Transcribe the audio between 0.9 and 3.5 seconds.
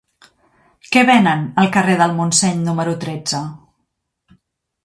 Què venen al carrer del Montseny número tretze?